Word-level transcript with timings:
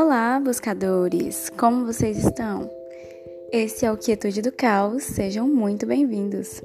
Olá, 0.00 0.38
buscadores! 0.38 1.50
Como 1.58 1.84
vocês 1.84 2.18
estão? 2.18 2.70
Esse 3.50 3.84
é 3.84 3.90
o 3.90 3.96
Quietude 3.96 4.40
do 4.40 4.52
Caos, 4.52 5.02
sejam 5.02 5.48
muito 5.48 5.84
bem-vindos! 5.86 6.62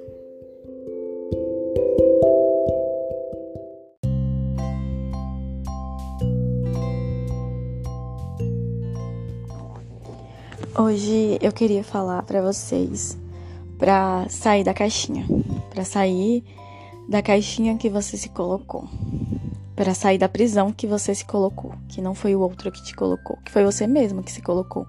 Hoje 10.78 11.40
eu 11.42 11.52
queria 11.52 11.84
falar 11.84 12.22
para 12.22 12.40
vocês 12.40 13.18
para 13.80 14.30
sair 14.30 14.64
da 14.64 14.76
caixinha, 14.76 15.26
para 15.72 15.84
sair 15.84 16.44
da 17.10 17.24
caixinha 17.24 17.80
que 17.80 17.90
você 17.90 18.16
se 18.16 18.30
colocou 18.30 18.88
para 19.76 19.94
sair 19.94 20.18
da 20.18 20.30
prisão 20.30 20.72
que 20.72 20.86
você 20.86 21.16
se 21.16 21.26
colocou, 21.26 21.74
que 21.90 22.02
não 22.02 22.14
foi 22.14 22.36
o 22.36 22.40
outro 22.40 22.72
que 22.72 22.84
te 22.84 22.96
colocou, 22.96 23.38
que 23.44 23.52
foi 23.52 23.64
você 23.64 23.88
mesmo 23.88 24.24
que 24.24 24.32
se 24.32 24.42
colocou. 24.42 24.86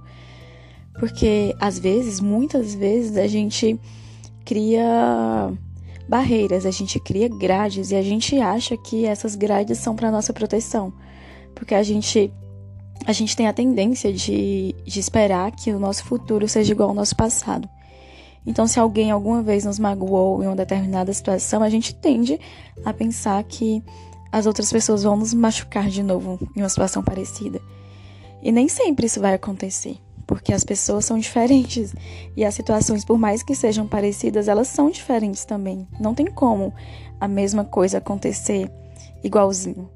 Porque 0.99 1.55
às 1.59 1.79
vezes, 1.79 2.21
muitas 2.21 2.75
vezes, 2.75 3.17
a 3.17 3.27
gente 3.27 3.79
cria 4.45 5.53
barreiras, 6.09 6.67
a 6.67 6.71
gente 6.71 7.01
cria 7.01 7.29
grades 7.29 7.91
e 7.91 7.97
a 7.97 8.03
gente 8.03 8.39
acha 8.39 8.77
que 8.77 9.07
essas 9.07 9.35
grades 9.35 9.79
são 9.79 9.97
para 9.97 10.11
nossa 10.11 10.33
proteção. 10.33 10.93
Porque 11.55 11.75
a 11.75 11.83
gente 11.83 12.33
a 13.07 13.13
gente 13.13 13.37
tem 13.37 13.49
a 13.49 13.53
tendência 13.53 14.13
de, 14.13 14.75
de 14.85 15.01
esperar 15.01 15.51
que 15.51 15.73
o 15.73 15.79
nosso 15.79 16.05
futuro 16.05 16.49
seja 16.49 16.73
igual 16.73 16.91
ao 16.91 16.95
nosso 16.95 17.15
passado. 17.15 17.69
Então, 18.47 18.67
se 18.67 18.79
alguém 18.79 19.11
alguma 19.11 19.43
vez 19.43 19.65
nos 19.65 19.79
magoou 19.79 20.43
em 20.43 20.47
uma 20.47 20.57
determinada 20.57 21.13
situação, 21.13 21.63
a 21.63 21.69
gente 21.69 21.95
tende 21.95 22.39
a 22.85 22.93
pensar 22.93 23.43
que 23.45 23.83
as 24.35 24.47
outras 24.47 24.73
pessoas 24.73 25.05
vão 25.05 25.17
nos 25.17 25.33
machucar 25.33 25.89
de 25.89 26.03
novo 26.03 26.41
em 26.57 26.61
uma 26.61 26.69
situação 26.69 27.05
parecida. 27.05 27.61
E 28.43 28.51
nem 28.51 28.69
sempre 28.69 29.07
isso 29.07 29.21
vai 29.21 29.33
acontecer, 29.33 29.97
porque 30.27 30.53
as 30.53 30.65
pessoas 30.65 31.05
são 31.05 31.17
diferentes 31.17 31.95
e 32.37 32.45
as 32.45 32.53
situações, 32.53 33.05
por 33.05 33.17
mais 33.17 33.45
que 33.45 33.55
sejam 33.55 33.87
parecidas, 33.87 34.49
elas 34.49 34.67
são 34.67 34.91
diferentes 34.91 35.45
também. 35.45 35.87
Não 36.01 36.17
tem 36.17 36.27
como 36.27 36.75
a 37.21 37.29
mesma 37.29 37.65
coisa 37.65 37.99
acontecer 37.99 38.69
igualzinho. 39.23 39.89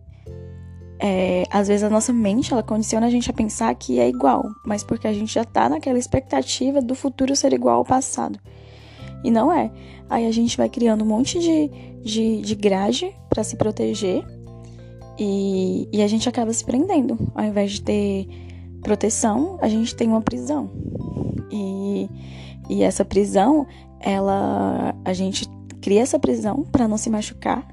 É, 1.00 1.42
às 1.50 1.66
vezes 1.66 1.82
a 1.82 1.90
nossa 1.90 2.12
mente 2.12 2.52
ela 2.52 2.62
condiciona 2.62 3.08
a 3.08 3.10
gente 3.10 3.28
a 3.28 3.34
pensar 3.34 3.74
que 3.74 3.98
é 3.98 4.08
igual, 4.08 4.44
mas 4.64 4.84
porque 4.84 5.08
a 5.08 5.12
gente 5.12 5.34
já 5.34 5.44
tá 5.44 5.68
naquela 5.68 5.98
expectativa 5.98 6.80
do 6.80 6.94
futuro 6.94 7.34
ser 7.34 7.52
igual 7.52 7.78
ao 7.78 7.84
passado. 7.84 8.38
E 9.24 9.30
não 9.30 9.52
é. 9.52 9.70
Aí 10.08 10.26
a 10.26 10.32
gente 10.32 10.56
vai 10.56 10.68
criando 10.68 11.02
um 11.02 11.06
monte 11.06 11.38
de, 11.38 11.68
de, 12.02 12.40
de 12.40 12.54
grade 12.54 13.14
para 13.28 13.44
se 13.44 13.56
proteger 13.56 14.24
e, 15.18 15.88
e 15.92 16.02
a 16.02 16.06
gente 16.06 16.28
acaba 16.28 16.52
se 16.52 16.64
prendendo. 16.64 17.18
Ao 17.34 17.44
invés 17.44 17.72
de 17.72 17.82
ter 17.82 18.28
proteção, 18.82 19.58
a 19.60 19.68
gente 19.68 19.94
tem 19.94 20.08
uma 20.08 20.22
prisão. 20.22 20.70
E, 21.50 22.08
e 22.70 22.82
essa 22.82 23.04
prisão, 23.04 23.66
ela 24.00 24.94
a 25.04 25.12
gente 25.12 25.48
cria 25.80 26.02
essa 26.02 26.18
prisão 26.18 26.64
para 26.70 26.88
não 26.88 26.96
se 26.96 27.10
machucar 27.10 27.66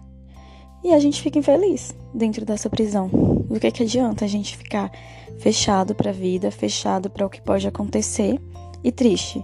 e 0.84 0.94
a 0.94 1.00
gente 1.00 1.22
fica 1.22 1.40
infeliz 1.40 1.96
dentro 2.14 2.46
dessa 2.46 2.70
prisão. 2.70 3.10
O 3.50 3.60
que, 3.60 3.72
que 3.72 3.84
adianta 3.84 4.26
a 4.26 4.28
gente 4.28 4.56
ficar 4.56 4.92
fechado 5.40 5.96
para 5.96 6.12
a 6.12 6.14
vida, 6.14 6.52
fechado 6.52 7.10
para 7.10 7.26
o 7.26 7.30
que 7.30 7.42
pode 7.42 7.68
acontecer 7.68 8.40
e 8.84 8.92
triste 8.92 9.44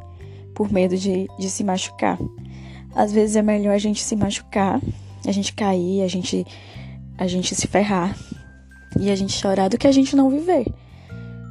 por 0.55 0.71
medo 0.71 0.97
de, 0.97 1.27
de 1.39 1.49
se 1.49 1.63
machucar? 1.63 2.17
Às 2.95 3.11
vezes 3.11 3.35
é 3.35 3.41
melhor 3.41 3.73
a 3.73 3.77
gente 3.77 4.03
se 4.03 4.15
machucar, 4.15 4.81
a 5.25 5.31
gente 5.31 5.53
cair, 5.53 6.01
a 6.01 6.07
gente, 6.07 6.45
a 7.17 7.27
gente 7.27 7.55
se 7.55 7.67
ferrar 7.67 8.15
e 8.99 9.09
a 9.09 9.15
gente 9.15 9.33
chorar 9.33 9.69
do 9.69 9.77
que 9.77 9.87
a 9.87 9.91
gente 9.91 10.15
não 10.15 10.29
viver. 10.29 10.65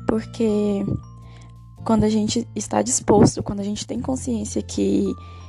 Porque 0.06 0.84
quando 1.84 2.04
a 2.04 2.08
gente 2.08 2.46
está 2.54 2.82
disposto, 2.82 3.42
quando 3.42 3.60
a 3.60 3.64
gente 3.64 3.86
tem 3.86 4.00
consciência 4.00 4.62
que 4.62 5.04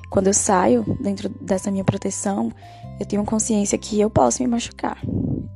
quando 0.09 0.27
eu 0.27 0.33
saio 0.33 0.85
dentro 1.01 1.29
dessa 1.41 1.71
minha 1.71 1.83
proteção, 1.85 2.51
eu 2.99 3.05
tenho 3.05 3.23
consciência 3.23 3.77
que 3.77 3.99
eu 3.99 4.09
posso 4.09 4.43
me 4.43 4.47
machucar. 4.47 4.97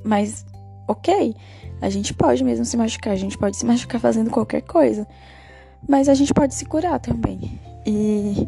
Mas, 0.03 0.45
ok, 0.87 1.35
a 1.81 1.89
gente 1.89 2.13
pode 2.13 2.43
mesmo 2.43 2.63
se 2.63 2.77
machucar, 2.77 3.13
a 3.13 3.17
gente 3.17 3.37
pode 3.37 3.57
se 3.57 3.65
machucar 3.65 3.99
fazendo 3.99 4.29
qualquer 4.29 4.61
coisa. 4.61 5.05
Mas 5.87 6.07
a 6.07 6.13
gente 6.13 6.33
pode 6.33 6.55
se 6.55 6.65
curar 6.65 6.99
também. 6.99 7.59
E 7.85 8.47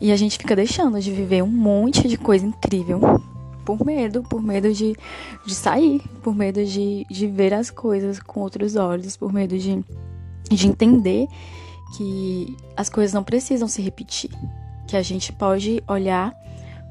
e 0.00 0.12
a 0.12 0.16
gente 0.16 0.36
fica 0.36 0.54
deixando 0.54 1.00
de 1.00 1.10
viver 1.10 1.42
um 1.42 1.48
monte 1.48 2.06
de 2.06 2.18
coisa 2.18 2.44
incrível 2.44 3.00
por 3.64 3.84
medo, 3.84 4.22
por 4.22 4.42
medo 4.42 4.72
de, 4.72 4.94
de 5.44 5.54
sair, 5.54 6.00
por 6.22 6.34
medo 6.34 6.64
de, 6.64 7.04
de 7.10 7.26
ver 7.26 7.54
as 7.54 7.70
coisas 7.70 8.20
com 8.20 8.40
outros 8.40 8.76
olhos, 8.76 9.16
por 9.16 9.32
medo 9.32 9.58
de, 9.58 9.84
de 10.50 10.68
entender 10.68 11.26
que 11.96 12.56
as 12.76 12.88
coisas 12.88 13.12
não 13.12 13.24
precisam 13.24 13.66
se 13.66 13.80
repetir, 13.80 14.30
que 14.86 14.96
a 14.96 15.02
gente 15.02 15.32
pode 15.32 15.82
olhar 15.88 16.32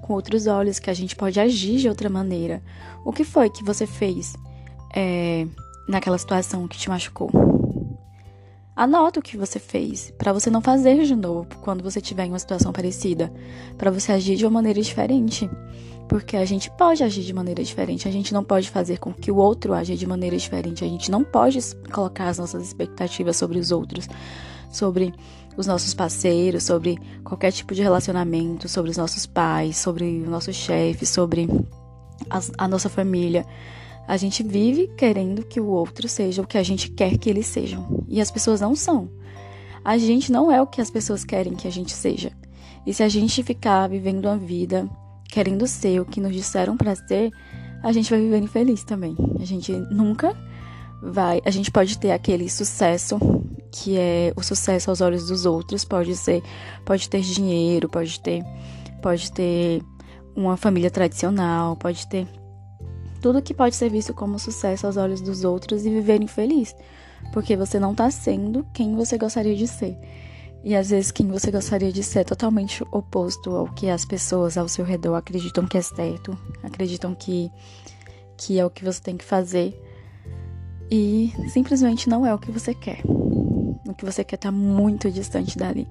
com 0.01 0.13
outros 0.13 0.47
olhos, 0.47 0.79
que 0.79 0.89
a 0.89 0.93
gente 0.93 1.15
pode 1.15 1.39
agir 1.39 1.77
de 1.77 1.87
outra 1.87 2.09
maneira. 2.09 2.61
O 3.05 3.13
que 3.13 3.23
foi 3.23 3.49
que 3.49 3.63
você 3.63 3.85
fez 3.85 4.33
é, 4.93 5.47
naquela 5.87 6.17
situação 6.17 6.67
que 6.67 6.77
te 6.77 6.89
machucou? 6.89 7.54
Anota 8.75 9.21
o 9.21 9.23
que 9.23 9.37
você 9.37 9.57
fez, 9.57 10.11
para 10.17 10.33
você 10.33 10.49
não 10.49 10.59
fazer 10.59 11.01
de 11.05 11.15
novo 11.15 11.47
quando 11.61 11.81
você 11.81 12.01
tiver 12.01 12.25
em 12.25 12.29
uma 12.29 12.39
situação 12.39 12.73
parecida, 12.73 13.31
para 13.77 13.89
você 13.89 14.11
agir 14.11 14.35
de 14.35 14.45
uma 14.45 14.51
maneira 14.51 14.81
diferente. 14.81 15.49
Porque 16.09 16.35
a 16.35 16.43
gente 16.43 16.69
pode 16.71 17.01
agir 17.01 17.23
de 17.23 17.33
maneira 17.33 17.63
diferente, 17.63 18.05
a 18.05 18.11
gente 18.11 18.33
não 18.33 18.43
pode 18.43 18.69
fazer 18.69 18.99
com 18.99 19.13
que 19.13 19.31
o 19.31 19.37
outro 19.37 19.73
aja 19.73 19.95
de 19.95 20.05
maneira 20.05 20.35
diferente, 20.35 20.83
a 20.83 20.87
gente 20.89 21.09
não 21.09 21.23
pode 21.23 21.57
colocar 21.89 22.27
as 22.27 22.37
nossas 22.37 22.63
expectativas 22.63 23.37
sobre 23.37 23.59
os 23.59 23.71
outros, 23.71 24.09
sobre 24.69 25.13
os 25.55 25.65
nossos 25.65 25.93
parceiros, 25.93 26.65
sobre 26.65 26.99
qualquer 27.23 27.53
tipo 27.53 27.73
de 27.73 27.81
relacionamento, 27.81 28.67
sobre 28.67 28.91
os 28.91 28.97
nossos 28.97 29.25
pais, 29.25 29.77
sobre 29.77 30.21
o 30.21 30.29
nosso 30.29 30.51
chefe, 30.51 31.05
sobre 31.05 31.47
a, 32.29 32.65
a 32.65 32.67
nossa 32.67 32.89
família. 32.89 33.45
A 34.05 34.17
gente 34.17 34.43
vive 34.43 34.89
querendo 34.97 35.45
que 35.45 35.61
o 35.61 35.67
outro 35.67 36.09
seja 36.09 36.41
o 36.41 36.47
que 36.47 36.57
a 36.57 36.63
gente 36.63 36.91
quer 36.91 37.17
que 37.17 37.29
eles 37.29 37.47
sejam. 37.47 37.94
E 38.07 38.21
as 38.21 38.31
pessoas 38.31 38.61
não 38.61 38.75
são. 38.75 39.09
A 39.83 39.97
gente 39.97 40.31
não 40.31 40.51
é 40.51 40.61
o 40.61 40.67
que 40.67 40.81
as 40.81 40.89
pessoas 40.89 41.23
querem 41.23 41.53
que 41.53 41.67
a 41.67 41.71
gente 41.71 41.91
seja. 41.91 42.31
E 42.85 42.93
se 42.93 43.03
a 43.03 43.09
gente 43.09 43.43
ficar 43.43 43.87
vivendo 43.87 44.25
uma 44.25 44.37
vida 44.37 44.89
querendo 45.29 45.67
ser 45.67 45.99
o 45.99 46.05
que 46.05 46.21
nos 46.21 46.33
disseram 46.33 46.77
para 46.77 46.95
ser, 46.95 47.31
a 47.83 47.91
gente 47.91 48.09
vai 48.09 48.19
viver 48.19 48.37
infeliz 48.37 48.83
também. 48.83 49.15
A 49.39 49.45
gente 49.45 49.71
nunca 49.71 50.35
vai. 51.01 51.41
A 51.45 51.51
gente 51.51 51.71
pode 51.71 51.97
ter 51.97 52.11
aquele 52.11 52.49
sucesso 52.49 53.19
que 53.71 53.97
é 53.97 54.33
o 54.35 54.41
sucesso 54.41 54.89
aos 54.89 55.01
olhos 55.01 55.27
dos 55.27 55.45
outros, 55.45 55.83
pode 55.83 56.15
ser, 56.15 56.41
pode 56.85 57.09
ter 57.09 57.21
dinheiro, 57.21 57.89
pode 57.89 58.19
ter, 58.21 58.41
pode 59.01 59.31
ter 59.31 59.83
uma 60.33 60.55
família 60.55 60.89
tradicional, 60.89 61.75
pode 61.75 62.07
ter 62.07 62.25
tudo 63.21 63.41
que 63.41 63.53
pode 63.53 63.75
ser 63.75 63.89
visto 63.89 64.13
como 64.13 64.39
sucesso 64.39 64.85
aos 64.85 64.97
olhos 64.97 65.19
dos 65.19 65.43
outros 65.43 65.85
e 65.85 65.89
viver 65.89 66.21
infeliz, 66.21 66.75
porque 67.31 67.55
você 67.55 67.79
não 67.79 67.91
está 67.91 68.09
sendo 68.09 68.65
quem 68.73 68.95
você 68.95 69.17
gostaria 69.17 69.55
de 69.55 69.67
ser. 69.67 69.97
E 70.63 70.75
às 70.75 70.89
vezes 70.89 71.11
quem 71.11 71.27
você 71.27 71.51
gostaria 71.51 71.91
de 71.91 72.01
ser 72.01 72.19
é 72.19 72.23
totalmente 72.23 72.83
oposto 72.91 73.55
ao 73.55 73.67
que 73.67 73.87
as 73.87 74.03
pessoas 74.03 74.57
ao 74.57 74.67
seu 74.67 74.83
redor 74.83 75.13
acreditam 75.13 75.67
que 75.67 75.77
é 75.77 75.81
certo, 75.81 76.35
acreditam 76.63 77.13
que, 77.13 77.51
que 78.35 78.59
é 78.59 78.65
o 78.65 78.69
que 78.69 78.83
você 78.83 78.99
tem 78.99 79.15
que 79.15 79.23
fazer. 79.23 79.79
E 80.89 81.31
simplesmente 81.49 82.09
não 82.09 82.25
é 82.25 82.33
o 82.33 82.39
que 82.39 82.51
você 82.51 82.73
quer. 82.73 83.01
O 83.05 83.93
que 83.95 84.03
você 84.03 84.23
quer 84.23 84.35
está 84.35 84.51
muito 84.51 85.11
distante 85.11 85.55
dali. 85.55 85.87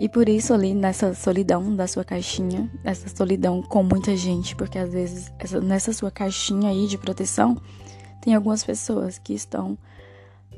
E 0.00 0.08
por 0.08 0.30
isso 0.30 0.54
ali 0.54 0.74
nessa 0.74 1.12
solidão 1.12 1.76
da 1.76 1.86
sua 1.86 2.02
caixinha, 2.02 2.70
essa 2.82 3.14
solidão 3.14 3.60
com 3.60 3.82
muita 3.82 4.16
gente, 4.16 4.56
porque 4.56 4.78
às 4.78 4.90
vezes 4.90 5.30
essa, 5.38 5.60
nessa 5.60 5.92
sua 5.92 6.10
caixinha 6.10 6.70
aí 6.70 6.86
de 6.86 6.96
proteção 6.96 7.60
tem 8.22 8.34
algumas 8.34 8.64
pessoas 8.64 9.18
que 9.18 9.34
estão 9.34 9.76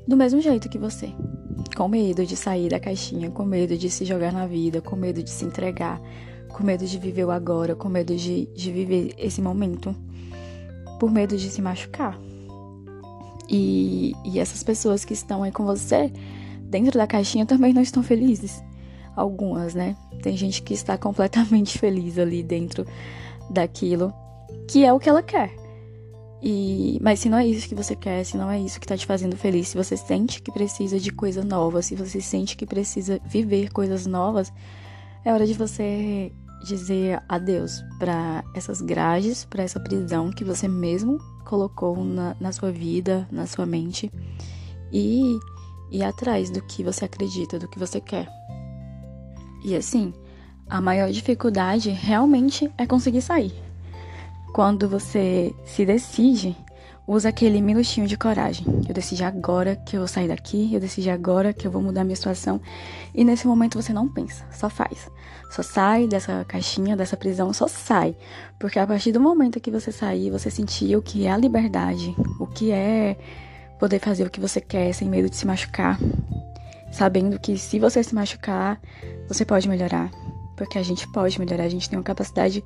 do 0.07 0.17
mesmo 0.17 0.41
jeito 0.41 0.69
que 0.69 0.79
você, 0.79 1.11
com 1.77 1.89
medo 1.89 2.27
de 2.27 2.37
sair 2.37 2.69
da 2.69 2.81
caixinha, 2.81 3.31
com 3.31 3.45
medo 3.45 3.77
de 3.77 3.89
se 3.91 4.05
jogar 4.05 4.33
na 4.33 4.47
vida, 4.47 4.81
com 4.81 4.97
medo 4.97 5.23
de 5.23 5.31
se 5.31 5.45
entregar, 5.45 6.01
com 6.49 6.65
medo 6.65 6.85
de 6.85 6.99
viver 6.99 7.25
o 7.25 7.31
agora, 7.31 7.75
com 7.75 7.89
medo 7.89 8.15
de, 8.15 8.47
de 8.47 8.73
viver 8.73 9.15
esse 9.17 9.41
momento, 9.41 9.95
por 10.99 11.11
medo 11.11 11.37
de 11.37 11.51
se 11.51 11.63
machucar. 11.63 12.19
E, 13.49 14.15
e 14.25 14.39
essas 14.39 14.63
pessoas 14.63 15.05
que 15.05 15.13
estão 15.13 15.43
aí 15.43 15.53
com 15.53 15.65
você, 15.65 16.13
dentro 16.63 16.99
da 16.99 17.07
caixinha, 17.07 17.47
também 17.47 17.73
não 17.73 17.83
estão 17.83 18.03
felizes 18.03 18.63
algumas, 19.15 19.75
né? 19.75 19.97
Tem 20.23 20.37
gente 20.37 20.63
que 20.63 20.75
está 20.75 20.97
completamente 20.97 21.77
feliz 21.81 22.19
ali 22.19 22.43
dentro 22.43 22.87
daquilo 23.51 24.13
que 24.69 24.85
é 24.85 24.93
o 24.93 24.99
que 24.99 25.09
ela 25.09 25.23
quer. 25.23 25.62
E, 26.43 26.99
mas 27.01 27.21
se 27.21 27.29
não 27.29 27.39
é 27.39 27.47
isso 27.47 27.69
que 27.69 27.75
você 27.75 27.95
quer, 27.95 28.25
se 28.25 28.37
não 28.37 28.51
é 28.51 28.59
isso 28.61 28.81
que 28.81 28.85
está 28.85 28.97
te 28.97 29.07
fazendo 29.07 29.37
feliz, 29.37 29.69
se 29.69 29.77
você 29.77 29.97
sente 29.97 30.43
que 30.43 30.51
precisa 30.51 30.99
de 30.99 31.13
coisa 31.13 31.45
nova, 31.45 31.81
se 31.83 31.95
você 31.95 32.21
sente 32.21 32.57
que 32.57 32.67
precisa 32.67 33.21
viver 33.25 33.71
coisas 33.71 34.07
novas, 34.07 34.53
é 35.25 35.33
hora 35.33 35.47
de 35.47 35.55
você 35.55 36.33
dizer 36.65 37.23
adeus 37.29 37.85
para 37.99 38.43
essas 38.57 38.81
grades, 38.81 39.45
para 39.45 39.63
essa 39.63 39.79
prisão 39.79 40.31
que 40.31 40.43
você 40.43 40.67
mesmo 40.67 41.19
colocou 41.45 42.03
na, 42.05 42.37
na 42.41 42.51
sua 42.51 42.73
vida, 42.73 43.29
na 43.31 43.47
sua 43.47 43.65
mente 43.65 44.11
e 44.93 45.39
ir 45.93 46.03
atrás 46.03 46.51
do 46.51 46.61
que 46.63 46.83
você 46.83 47.05
acredita, 47.05 47.57
do 47.57 47.69
que 47.69 47.79
você 47.79 48.01
quer. 48.01 48.29
E 49.65 49.77
assim, 49.77 50.13
a 50.69 50.81
maior 50.81 51.11
dificuldade 51.11 51.91
realmente 51.91 52.69
é 52.77 52.85
conseguir 52.85 53.23
sair. 53.23 53.55
Quando 54.53 54.87
você 54.87 55.55
se 55.65 55.87
decide, 55.87 56.55
usa 57.07 57.31
aquele 57.31 57.61
minutinho 57.61 58.07
de 58.07 58.17
coragem. 58.17 58.67
Eu 58.87 58.95
decidi 58.95 59.25
agora 59.25 59.77
que 59.77 59.97
eu 59.97 60.01
vou 60.01 60.09
sair 60.09 60.29
daqui, 60.29 60.73
eu 60.73 60.81
decidi 60.81 61.09
agora 61.09 61.53
que 61.53 61.67
eu 61.67 61.71
vou 61.71 61.81
mudar 61.83 62.05
minha 62.05 62.17
situação. 62.17 62.61
E 63.15 63.25
nesse 63.25 63.47
momento 63.47 63.81
você 63.81 63.93
não 63.93 64.09
pensa, 64.09 64.45
só 64.53 64.69
faz. 64.69 65.11
Só 65.51 65.63
sai 65.63 66.07
dessa 66.07 66.45
caixinha, 66.47 66.97
dessa 66.97 67.17
prisão, 67.17 67.53
só 67.53 67.67
sai. 67.67 68.15
Porque 68.59 68.79
a 68.79 68.87
partir 68.87 69.13
do 69.13 69.21
momento 69.21 69.61
que 69.61 69.71
você 69.71 69.91
sair, 69.91 70.31
você 70.31 70.51
sentir 70.51 70.97
o 70.97 71.03
que 71.03 71.27
é 71.27 71.31
a 71.31 71.37
liberdade, 71.37 72.15
o 72.39 72.47
que 72.47 72.71
é 72.71 73.17
poder 73.79 73.99
fazer 73.99 74.25
o 74.25 74.31
que 74.31 74.41
você 74.41 74.61
quer 74.61 74.93
sem 74.93 75.09
medo 75.09 75.29
de 75.29 75.37
se 75.37 75.47
machucar, 75.47 75.99
sabendo 76.93 77.39
que 77.39 77.59
se 77.59 77.79
você 77.79 78.03
se 78.03 78.15
machucar, 78.15 78.81
você 79.27 79.45
pode 79.45 79.69
melhorar, 79.69 80.11
porque 80.57 80.79
a 80.79 80.83
gente 80.83 81.11
pode 81.11 81.39
melhorar, 81.41 81.65
a 81.65 81.69
gente 81.69 81.89
tem 81.89 81.99
uma 81.99 82.05
capacidade 82.05 82.63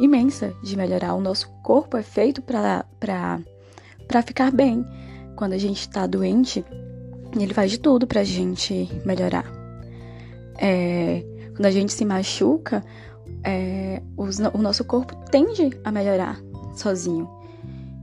imensa 0.00 0.52
de 0.62 0.76
melhorar. 0.76 1.14
O 1.14 1.20
nosso 1.20 1.48
corpo 1.62 1.96
é 1.96 2.02
feito 2.02 2.42
para 2.42 2.84
para 2.98 4.22
ficar 4.22 4.50
bem. 4.50 4.84
Quando 5.36 5.52
a 5.52 5.58
gente 5.58 5.88
tá 5.88 6.06
doente, 6.06 6.64
ele 7.38 7.54
faz 7.54 7.70
de 7.70 7.78
tudo 7.78 8.06
pra 8.06 8.24
gente 8.24 8.88
melhorar. 9.04 9.44
É, 10.58 11.24
quando 11.54 11.66
a 11.66 11.70
gente 11.70 11.92
se 11.92 12.04
machuca, 12.04 12.84
é, 13.44 14.02
os, 14.16 14.38
o 14.38 14.58
nosso 14.58 14.84
corpo 14.84 15.14
tende 15.30 15.78
a 15.84 15.92
melhorar 15.92 16.40
sozinho. 16.74 17.28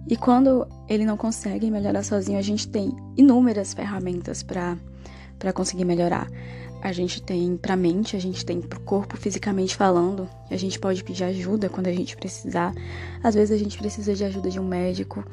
E 0.08 0.16
quando 0.16 0.66
ele 0.88 1.06
não 1.06 1.18
consegue 1.18 1.70
melhorar 1.70 2.04
sozinho, 2.04 2.40
a 2.40 2.42
gente 2.42 2.68
tem 2.70 2.96
inúmeras 3.18 3.74
ferramentas 3.74 4.42
para 4.42 4.78
conseguir 5.54 5.84
melhorar. 5.84 6.30
A 6.82 6.92
gente 6.92 7.22
tem 7.22 7.58
para 7.58 7.74
a 7.74 7.78
mente, 7.78 8.16
a 8.16 8.20
gente 8.20 8.46
tem 8.46 8.62
para 8.62 8.78
o 8.78 8.82
corpo 8.82 9.18
fisicamente 9.18 9.76
falando, 9.76 10.30
a 10.50 10.56
gente 10.56 10.80
pode 10.80 11.04
pedir 11.04 11.24
ajuda 11.24 11.70
quando 11.70 11.88
a 11.88 11.94
gente 11.94 12.16
precisar. 12.16 12.74
Às 13.24 13.36
vezes 13.36 13.52
a 13.52 13.58
gente 13.62 13.78
precisa 13.78 14.14
de 14.14 14.24
ajuda 14.24 14.50
de 14.50 14.60
um 14.60 14.68
médico, 14.68 15.26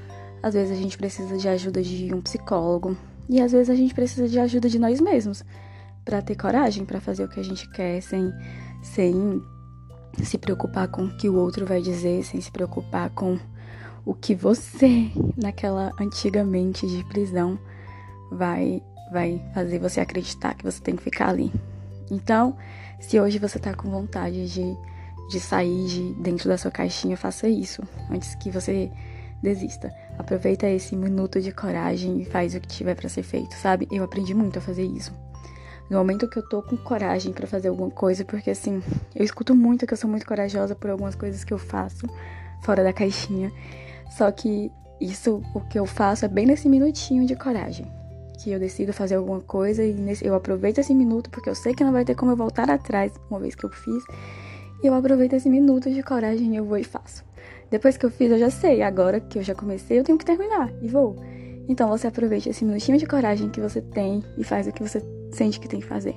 às 0.43 0.55
vezes 0.55 0.77
a 0.77 0.81
gente 0.81 0.97
precisa 0.97 1.37
de 1.37 1.49
ajuda 1.49 1.83
de 1.83 2.15
um 2.15 2.21
psicólogo. 2.21 2.97
E 3.29 3.41
às 3.41 3.53
vezes 3.53 3.71
a 3.71 3.75
gente 3.75 3.95
precisa 3.95 4.29
de 4.29 4.39
ajuda 4.39 4.69
de 4.69 4.79
nós 4.79 5.01
mesmos. 5.01 5.45
Para 6.05 6.21
ter 6.21 6.35
coragem 6.35 6.85
para 6.85 7.01
fazer 7.01 7.25
o 7.25 7.29
que 7.29 7.41
a 7.41 7.45
gente 7.45 7.71
quer 7.71 8.01
sem 8.03 8.33
sem 8.83 9.43
se 10.23 10.39
preocupar 10.39 10.89
com 10.89 11.05
o 11.05 11.17
que 11.17 11.29
o 11.29 11.37
outro 11.37 11.67
vai 11.67 11.81
dizer, 11.81 12.23
sem 12.25 12.41
se 12.41 12.51
preocupar 12.51 13.11
com 13.11 13.39
o 14.05 14.15
que 14.15 14.35
você, 14.35 15.11
naquela 15.37 15.93
antigamente 15.99 16.87
de 16.87 17.03
prisão, 17.05 17.59
vai 18.31 18.83
vai 19.15 19.41
fazer 19.55 19.79
você 19.79 20.01
acreditar 20.01 20.55
que 20.55 20.65
você 20.65 20.83
tem 20.83 20.97
que 20.97 21.03
ficar 21.03 21.29
ali. 21.29 21.53
Então, 22.11 22.57
se 22.99 23.19
hoje 23.19 23.39
você 23.39 23.59
tá 23.61 23.73
com 23.73 23.89
vontade 23.89 24.49
de, 24.49 24.77
de 25.31 25.41
sair 25.41 25.87
de 25.87 26.13
dentro 26.15 26.49
da 26.49 26.59
sua 26.59 26.71
caixinha, 26.71 27.17
faça 27.17 27.49
isso 27.49 27.81
antes 28.11 28.35
que 28.35 28.51
você 28.51 28.91
desista. 29.41 29.95
Aproveita 30.19 30.69
esse 30.69 30.97
minuto 30.97 31.41
de 31.41 31.53
coragem 31.53 32.21
e 32.21 32.25
faz 32.25 32.55
o 32.55 32.61
que 32.61 32.67
tiver 32.67 32.97
para 32.97 33.09
ser 33.09 33.23
feito, 33.23 33.55
sabe? 33.55 33.87
Eu 33.91 34.03
aprendi 34.03 34.35
muito 34.35 34.59
a 34.59 34.63
fazer 34.63 34.85
isso. 34.85 35.15
No 35.89 35.99
momento 35.99 36.29
que 36.29 36.39
eu 36.39 36.49
tô 36.49 36.61
com 36.61 36.77
coragem 36.77 37.33
para 37.33 37.47
fazer 37.47 37.69
alguma 37.69 37.91
coisa, 37.91 38.25
porque 38.25 38.51
assim, 38.51 38.83
eu 39.15 39.25
escuto 39.25 39.55
muito 39.55 39.87
que 39.87 39.93
eu 39.93 39.99
sou 39.99 40.11
muito 40.11 40.27
corajosa 40.27 40.75
por 40.75 40.91
algumas 40.91 41.15
coisas 41.15 41.45
que 41.45 41.55
eu 41.55 41.59
faço 41.59 42.07
fora 42.63 42.83
da 42.83 42.93
caixinha. 42.93 43.53
Só 44.11 44.31
que 44.33 44.73
isso, 45.01 45.41
o 45.55 45.61
que 45.61 45.79
eu 45.79 45.87
faço 45.87 46.25
é 46.25 46.29
bem 46.29 46.47
nesse 46.47 46.69
minutinho 46.69 47.27
de 47.27 47.37
coragem. 47.37 47.87
Que 48.45 48.51
eu 48.51 48.61
decido 48.61 48.93
fazer 48.93 49.15
alguma 49.15 49.41
coisa 49.41 49.83
e 49.83 49.95
nesse, 49.95 50.23
eu 50.23 50.35
aproveito 50.35 50.77
esse 50.77 50.95
minuto, 50.95 51.31
porque 51.31 51.49
eu 51.49 51.55
sei 51.55 51.75
que 51.75 51.83
não 51.83 51.93
vai 51.93 52.05
ter 52.05 52.15
como 52.15 52.31
eu 52.31 52.37
voltar 52.37 52.69
atrás 52.69 53.11
uma 53.31 53.41
vez 53.41 53.55
que 53.55 53.65
eu 53.65 53.71
fiz. 53.71 54.05
E 54.83 54.87
eu 54.87 54.93
aproveito 54.93 55.33
esse 55.33 55.49
minuto 55.49 55.91
de 55.91 56.03
coragem 56.03 56.53
e 56.53 56.57
eu 56.57 56.65
vou 56.67 56.77
e 56.77 56.85
faço. 56.85 57.25
Depois 57.71 57.97
que 57.97 58.05
eu 58.05 58.11
fiz, 58.11 58.31
eu 58.31 58.39
já 58.39 58.51
sei. 58.51 58.83
Agora 58.83 59.19
que 59.19 59.39
eu 59.39 59.43
já 59.43 59.55
comecei, 59.55 59.99
eu 59.99 60.05
tenho 60.05 60.19
que 60.19 60.27
terminar. 60.27 60.71
E 60.83 60.89
vou. 60.89 61.17
Então 61.67 61.89
você 61.89 62.07
aproveite 62.07 62.51
esse 62.51 62.67
minutinho 62.67 62.99
de 62.99 63.07
coragem 63.07 63.49
que 63.49 63.63
você 63.63 63.81
tem 63.81 64.23
e 64.37 64.45
faz 64.45 64.67
o 64.67 64.73
que 64.73 64.83
você 64.83 65.03
sente 65.31 65.59
que 65.59 65.67
tem 65.67 65.81
que 65.81 65.87
fazer. 65.87 66.15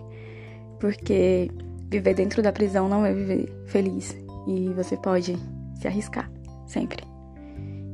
Porque 0.81 1.49
viver 1.89 2.13
dentro 2.13 2.43
da 2.43 2.51
prisão 2.51 2.89
não 2.89 3.05
é 3.05 3.13
viver 3.13 3.49
feliz. 3.67 4.17
E 4.45 4.67
você 4.73 4.97
pode 4.97 5.37
se 5.79 5.87
arriscar, 5.87 6.29
sempre. 6.65 7.05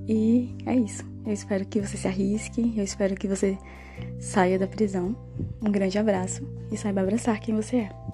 E 0.07 0.57
é 0.65 0.75
isso. 0.75 1.12
Eu 1.25 1.31
espero 1.31 1.65
que 1.65 1.79
você 1.79 1.97
se 1.97 2.07
arrisque, 2.07 2.73
eu 2.75 2.83
espero 2.83 3.15
que 3.15 3.27
você 3.27 3.57
saia 4.19 4.59
da 4.59 4.67
prisão. 4.67 5.15
Um 5.61 5.71
grande 5.71 5.97
abraço 5.97 6.45
e 6.71 6.77
saiba 6.77 7.01
abraçar 7.01 7.39
quem 7.39 7.55
você 7.55 7.77
é. 7.77 8.12